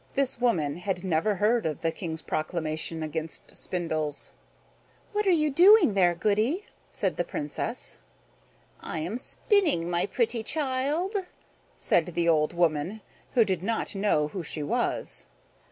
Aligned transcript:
This 0.15 0.33
good 0.37 0.41
woman 0.41 0.77
had 0.77 1.03
never 1.03 1.35
heard 1.35 1.67
of 1.67 1.81
the 1.81 1.91
King's 1.91 2.23
proclamation 2.23 3.03
against 3.03 3.55
spindles. 3.55 4.31
"What 5.13 5.27
are 5.27 5.29
you 5.31 5.51
doing 5.51 5.93
there, 5.93 6.15
goody?" 6.15 6.65
said 6.89 7.17
the 7.17 7.23
Princess. 7.23 7.99
"I 8.79 8.97
am 8.97 9.19
spinning, 9.19 9.91
my 9.91 10.07
pretty 10.07 10.41
child," 10.41 11.15
said 11.77 12.07
the 12.15 12.27
old 12.27 12.51
woman, 12.51 13.01
who 13.35 13.45
did 13.45 13.61
not 13.61 13.93
know 13.93 14.29
who 14.29 14.41
she 14.41 14.63
was. 14.63 15.27